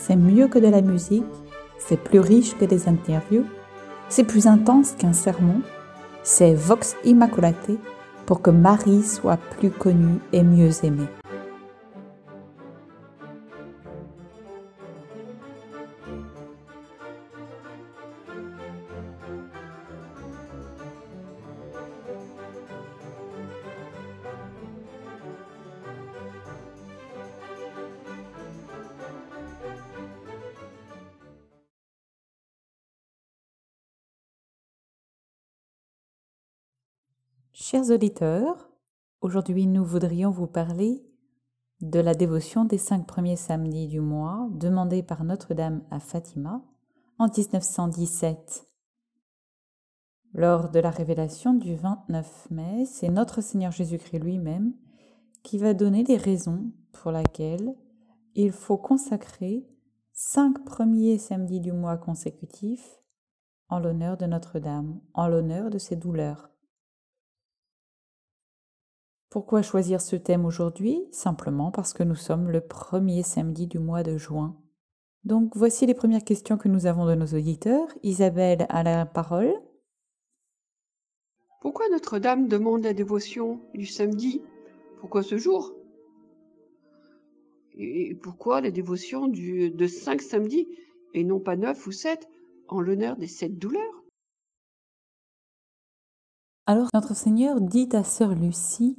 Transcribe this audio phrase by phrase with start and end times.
[0.00, 1.24] c'est mieux que de la musique,
[1.78, 3.44] c'est plus riche que des interviews,
[4.08, 5.60] c'est plus intense qu'un sermon,
[6.22, 7.70] c'est Vox Immaculate
[8.26, 11.08] pour que Marie soit plus connue et mieux aimée.
[37.62, 38.70] Chers auditeurs,
[39.20, 41.04] aujourd'hui nous voudrions vous parler
[41.82, 46.62] de la dévotion des cinq premiers samedis du mois demandée par Notre-Dame à Fatima
[47.18, 48.66] en 1917.
[50.32, 54.72] Lors de la révélation du 29 mai, c'est notre Seigneur Jésus-Christ lui-même
[55.42, 57.74] qui va donner les raisons pour lesquelles
[58.34, 59.68] il faut consacrer
[60.14, 63.02] cinq premiers samedis du mois consécutifs
[63.68, 66.50] en l'honneur de Notre-Dame, en l'honneur de ses douleurs.
[69.30, 71.06] Pourquoi choisir ce thème aujourd'hui?
[71.12, 74.60] Simplement parce que nous sommes le premier samedi du mois de juin.
[75.22, 77.86] Donc voici les premières questions que nous avons de nos auditeurs.
[78.02, 79.54] Isabelle a la parole.
[81.60, 84.42] Pourquoi Notre-Dame demande la dévotion du samedi?
[84.98, 85.74] Pourquoi ce jour?
[87.74, 90.66] Et pourquoi la dévotion du, de cinq samedis
[91.14, 92.28] et non pas neuf ou sept
[92.66, 94.04] en l'honneur des sept douleurs?
[96.66, 98.98] Alors notre Seigneur dit à sœur Lucie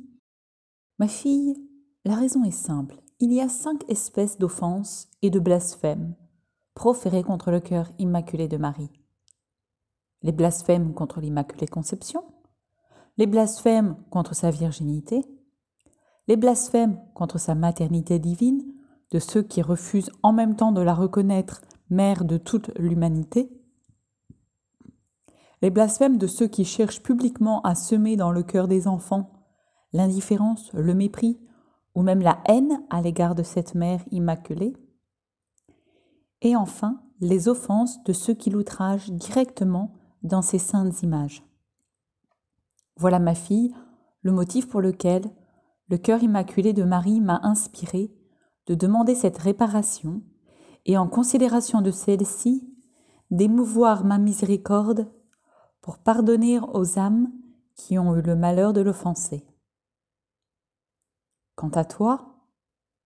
[1.02, 1.58] Ma fille,
[2.06, 3.02] la raison est simple.
[3.20, 6.14] Il y a cinq espèces d'offenses et de blasphèmes.
[6.76, 8.92] Proférées contre le cœur immaculé de Marie.
[10.22, 12.24] Les blasphèmes contre l'Immaculée Conception,
[13.18, 15.26] les blasphèmes contre sa virginité,
[16.28, 18.62] les blasphèmes contre sa maternité divine,
[19.10, 23.50] de ceux qui refusent en même temps de la reconnaître mère de toute l'humanité,
[25.64, 29.31] les blasphèmes de ceux qui cherchent publiquement à semer dans le cœur des enfants
[29.94, 31.40] l'indifférence, le mépris
[31.96, 34.74] ou même la haine à l'égard de cette mère immaculée.
[36.42, 39.94] Et enfin, les offenses de ceux qui l'outragent directement
[40.24, 41.44] dans ces saintes images.
[42.98, 43.74] Voilà ma fille,
[44.22, 45.24] le motif pour lequel
[45.90, 48.14] le cœur immaculé de Marie m'a inspiré
[48.68, 50.22] de demander cette réparation
[50.86, 52.68] et en considération de celle-ci,
[53.30, 55.12] d'émouvoir ma miséricorde
[55.82, 57.32] pour pardonner aux âmes
[57.76, 59.46] qui ont eu le malheur de l'offenser.
[61.62, 62.40] Quant à toi,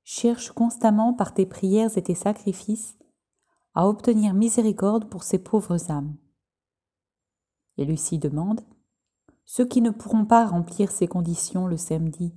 [0.06, 2.98] cherche constamment par tes prières et tes sacrifices
[3.74, 6.16] à obtenir miséricorde pour ces pauvres âmes.
[7.76, 8.62] Et Lucie demande
[9.44, 12.34] Ceux qui ne pourront pas remplir ces conditions le samedi,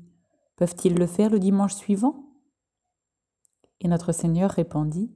[0.56, 2.24] peuvent-ils le faire le dimanche suivant?
[3.78, 5.14] Et notre Seigneur répondit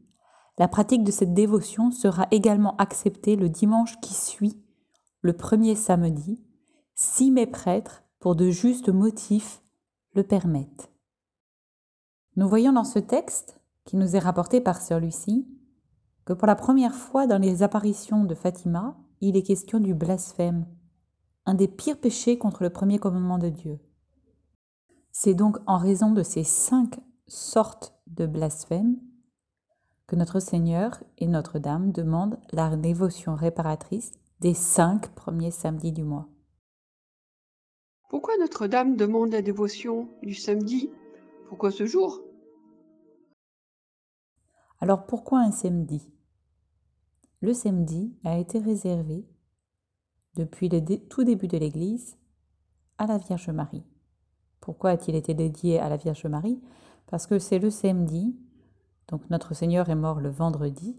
[0.57, 4.63] La pratique de cette dévotion sera également acceptée le dimanche qui suit,
[5.21, 6.45] le premier samedi,
[6.95, 9.65] si mes prêtres, pour de justes motifs,
[10.15, 10.92] le permettent.
[12.37, 15.47] Nous voyons dans ce texte, qui nous est rapporté par Sœur Lucie,
[16.25, 20.67] que pour la première fois dans les apparitions de Fatima, il est question du blasphème,
[21.45, 23.81] un des pires péchés contre le premier commandement de Dieu.
[25.11, 28.97] C'est donc en raison de ces cinq sortes de blasphème
[30.07, 36.29] que notre Seigneur et Notre-Dame demandent la dévotion réparatrice des cinq premiers samedis du mois.
[38.09, 40.91] Pourquoi Notre-Dame demande la dévotion du samedi
[41.53, 42.23] pourquoi ce jour?
[44.81, 46.11] Alors pourquoi un samedi?
[47.43, 49.27] Le samedi a été réservé,
[50.35, 52.17] depuis le tout début de l'Église,
[52.97, 53.85] à la Vierge Marie.
[54.63, 56.59] Pourquoi a-t-il été dédié à la Vierge Marie?
[57.07, 58.35] Parce que c'est le samedi,
[59.09, 60.99] donc notre Seigneur est mort le vendredi,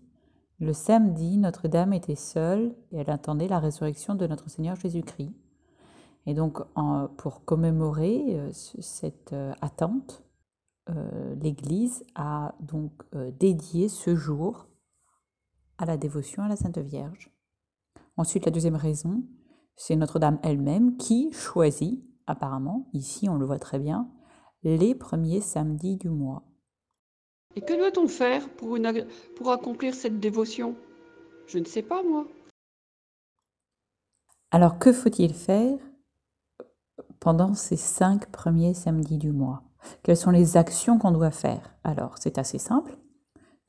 [0.59, 5.33] le samedi, Notre-Dame était seule et elle attendait la résurrection de notre Seigneur Jésus-Christ.
[6.27, 6.59] Et donc,
[7.17, 10.23] pour commémorer euh, cette euh, attente,
[10.89, 14.68] euh, l'Église a donc euh, dédié ce jour
[15.77, 17.31] à la dévotion à la Sainte Vierge.
[18.18, 19.24] Ensuite, la deuxième raison,
[19.75, 24.09] c'est Notre-Dame elle-même qui choisit, apparemment, ici on le voit très bien,
[24.63, 26.44] les premiers samedis du mois.
[27.56, 28.77] Et que doit-on faire pour,
[29.35, 30.75] pour accomplir cette dévotion?
[31.47, 32.27] Je ne sais pas, moi.
[34.51, 35.77] Alors, que faut-il faire
[37.19, 39.63] pendant ces cinq premiers samedis du mois?
[40.03, 41.75] Quelles sont les actions qu'on doit faire?
[41.83, 42.97] Alors, c'est assez simple.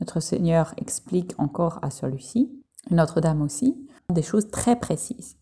[0.00, 2.50] Notre Seigneur explique encore à celui-ci,
[2.90, 5.36] Notre-Dame aussi, des choses très précises.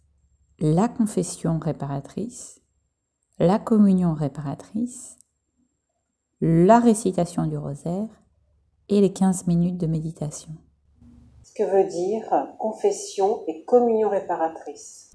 [0.60, 2.60] La confession réparatrice,
[3.38, 5.16] la communion réparatrice,
[6.40, 8.08] la récitation du rosaire
[8.88, 10.52] et les 15 minutes de méditation.
[11.42, 15.10] Ce que veut dire confession et communion réparatrice?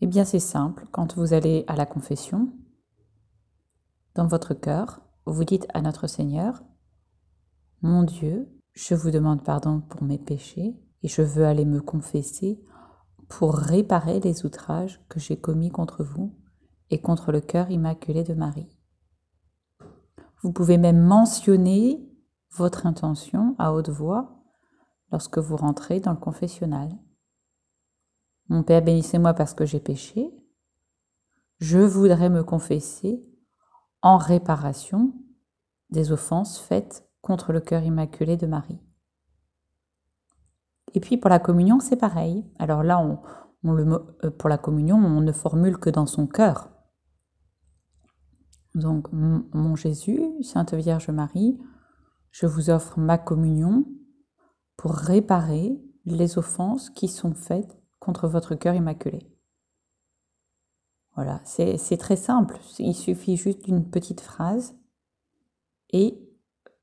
[0.00, 2.48] Eh bien c'est simple, quand vous allez à la confession,
[4.14, 6.62] dans votre cœur, vous dites à notre Seigneur,
[7.80, 12.62] Mon Dieu, je vous demande pardon pour mes péchés et je veux aller me confesser
[13.28, 16.36] pour réparer les outrages que j'ai commis contre vous
[16.90, 18.78] et contre le cœur immaculé de Marie.
[20.42, 22.08] Vous pouvez même mentionner
[22.50, 24.42] votre intention à haute voix
[25.10, 26.90] lorsque vous rentrez dans le confessionnal.
[28.48, 30.30] Mon Père, bénissez-moi parce que j'ai péché.
[31.58, 33.24] Je voudrais me confesser
[34.02, 35.12] en réparation
[35.90, 38.80] des offenses faites contre le cœur immaculé de Marie.
[40.94, 42.44] Et puis pour la communion, c'est pareil.
[42.58, 43.20] Alors là, on,
[43.64, 46.68] euh, pour la communion, on ne formule que dans son cœur.
[48.74, 51.58] Donc, mon Jésus, Sainte Vierge Marie,
[52.30, 53.84] je vous offre ma communion
[54.76, 59.31] pour réparer les offenses qui sont faites contre votre cœur immaculé.
[61.14, 62.58] Voilà, c'est très simple.
[62.78, 64.74] Il suffit juste d'une petite phrase
[65.90, 66.18] et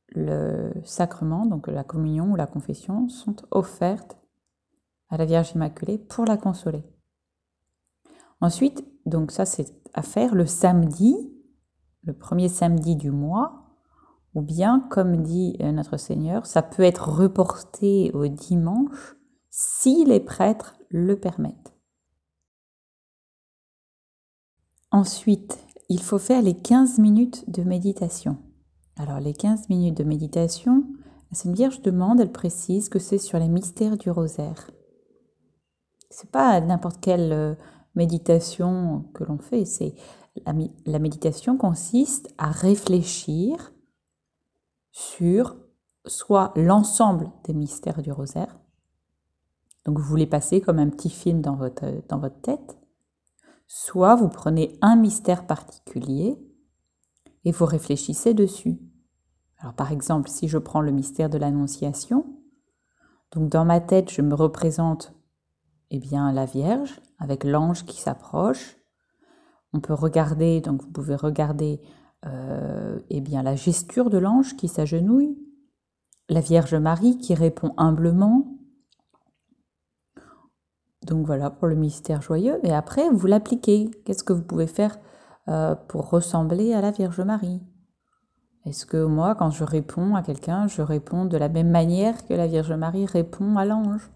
[0.10, 4.18] le sacrement, donc la communion ou la confession, sont offertes
[5.10, 6.84] à la Vierge Immaculée pour la consoler.
[8.42, 11.34] Ensuite, donc ça c'est à faire le samedi,
[12.04, 13.70] le premier samedi du mois,
[14.36, 19.16] ou bien, comme dit euh, notre Seigneur, ça peut être reporté au dimanche
[19.50, 21.69] si les prêtres le permettent.
[24.92, 28.38] Ensuite, il faut faire les 15 minutes de méditation.
[28.96, 30.84] Alors les 15 minutes de méditation,
[31.32, 34.72] la Sainte Vierge demande, elle précise que c'est sur les mystères du rosaire.
[36.10, 37.56] C'est pas n'importe quelle euh,
[37.96, 39.94] méditation que l'on fait, c'est
[40.46, 43.74] la, méditation consiste à réfléchir
[44.92, 45.56] sur
[46.06, 48.60] soit l'ensemble des mystères du rosaire,
[49.86, 51.58] donc vous les passez comme un petit film dans
[52.08, 52.80] dans votre tête,
[53.70, 56.38] soit vous prenez un mystère particulier
[57.46, 58.80] et vous réfléchissez dessus.
[59.60, 62.26] Alors par exemple, si je prends le mystère de l'Annonciation,
[63.32, 65.14] donc dans ma tête, je me représente
[65.92, 68.78] eh bien la Vierge avec l'ange qui s'approche.
[69.72, 71.80] On peut regarder, donc vous pouvez regarder
[72.26, 75.38] euh, eh bien la gesture de l'ange qui s'agenouille,
[76.28, 78.49] la Vierge Marie qui répond humblement.
[81.04, 82.60] Donc voilà pour le mystère joyeux.
[82.64, 83.90] Et après, vous l'appliquez.
[84.06, 84.98] Qu'est-ce que vous pouvez faire
[85.48, 87.62] euh, pour ressembler à la Vierge Marie?
[88.66, 92.34] Est-ce que moi, quand je réponds à quelqu'un, je réponds de la même manière que
[92.34, 94.12] la Vierge Marie répond à l'ange?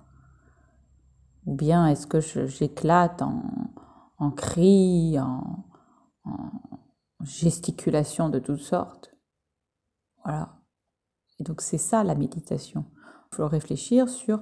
[1.45, 3.21] Ou bien est-ce que j'éclate
[4.17, 5.65] en, cris, en,
[6.25, 6.51] en
[7.21, 9.15] gesticulations de toutes sortes?
[10.23, 10.57] Voilà.
[11.39, 12.85] Et donc c'est ça la méditation.
[13.31, 14.41] Il faut réfléchir sur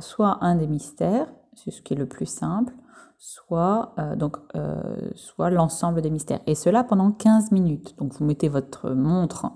[0.00, 1.32] soit un des mystères,
[1.64, 2.72] c'est ce qui est le plus simple,
[3.18, 4.16] soit, euh,
[4.56, 6.40] euh, soit l'ensemble des mystères.
[6.46, 7.96] Et cela pendant 15 minutes.
[7.98, 9.46] Donc vous mettez votre montre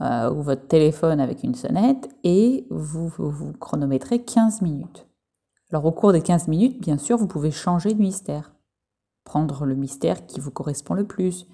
[0.00, 5.06] euh, ou votre téléphone avec une sonnette et vous, vous, chronométrez 15 minutes.
[5.70, 8.52] Alors au cours des 15 minutes, bien sûr, vous pouvez changer de mystère.
[9.24, 11.46] Prendre le mystère qui vous correspond le plus.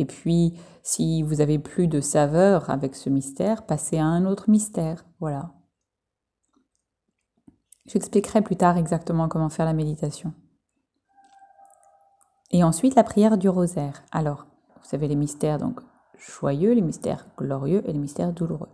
[0.00, 4.50] Et puis, si vous avez plus de saveur avec ce mystère, passez à un autre
[4.50, 5.04] mystère.
[5.20, 5.52] Voilà.
[7.86, 10.32] J'expliquerai plus tard exactement comment faire la méditation.
[12.50, 14.04] Et ensuite, la prière du rosaire.
[14.12, 15.80] Alors, vous savez les mystères donc
[16.18, 18.70] joyeux, les mystères glorieux et les mystères douloureux.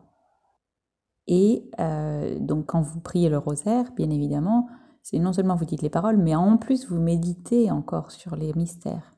[1.26, 4.69] Et euh, donc, quand vous priez le rosaire, bien évidemment,
[5.02, 8.52] c'est non seulement vous dites les paroles, mais en plus vous méditez encore sur les
[8.55, 9.17] mystères.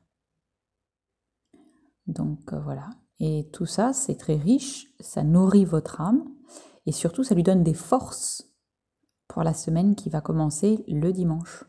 [2.07, 2.89] Donc euh, voilà.
[3.19, 6.23] Et tout ça, c'est très riche, ça nourrit votre âme
[6.85, 8.52] et surtout, ça lui donne des forces
[9.33, 11.65] pour la semaine qui va commencer le dimanche.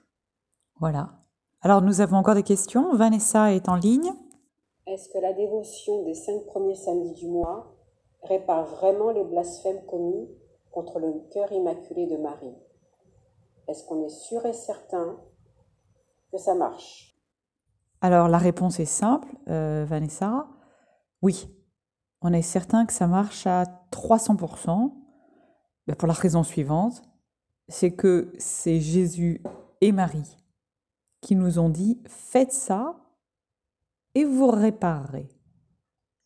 [0.80, 1.14] Voilà.
[1.62, 2.94] Alors nous avons encore des questions.
[2.94, 4.12] Vanessa est en ligne.
[4.87, 7.75] Est-ce que la dévotion des cinq premiers samedis du mois
[8.23, 10.28] répare vraiment les blasphèmes commis
[10.73, 12.54] contre le cœur immaculé de Marie?
[13.66, 15.16] Est-ce qu'on est sûr et certain
[16.30, 17.16] que ça marche?
[18.02, 20.49] Alors la réponse est simple, euh, Vanessa.
[21.23, 21.49] Oui,
[22.21, 24.92] on est certain que ça marche à 300%.
[25.87, 27.02] Ben, pour la raison suivante,
[27.68, 29.42] c'est que c'est Jésus
[29.80, 30.37] et Marie
[31.21, 32.97] qui nous ont dit faites ça
[34.14, 35.28] et vous réparerez.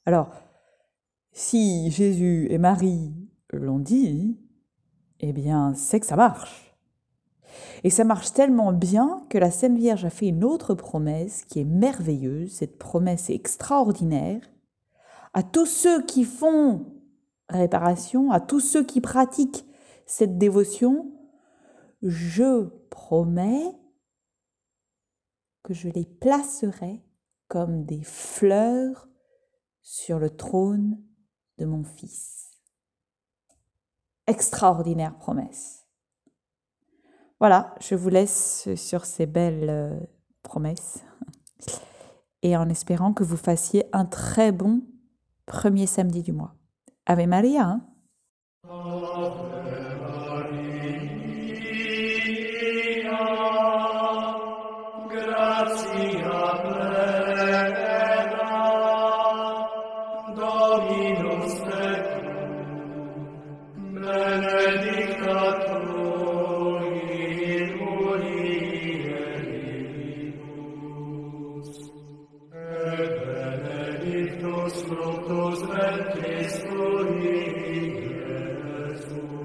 [0.05, 0.31] Alors,
[1.33, 3.15] si Jésus et Marie
[3.53, 4.39] l'ont dit,
[5.21, 6.77] eh bien, c'est que ça marche.
[7.85, 11.61] Et ça marche tellement bien que la Sainte Vierge a fait une autre promesse qui
[11.61, 14.41] est merveilleuse, cette promesse est extraordinaire.
[15.33, 16.87] À tous ceux qui font
[17.49, 19.65] réparation à tous ceux qui pratiquent
[20.07, 21.11] cette dévotion,
[22.03, 23.77] je promets
[25.63, 27.03] que je les placerai
[27.49, 29.09] comme des fleurs
[29.83, 31.03] sur le trône
[31.59, 32.51] de mon Fils.
[34.27, 35.87] Extraordinaire promesse.
[37.41, 40.01] Voilà, je vous laisse sur ces belles euh,
[40.43, 41.05] promesses
[42.43, 44.83] et en espérant que vous fassiez un très bon
[45.47, 46.55] premier samedi du mois.
[47.07, 47.81] Ave Maria.
[48.65, 49.65] Hein
[74.59, 77.31] Deus fructus ventris tui,
[78.27, 79.38] Iesus.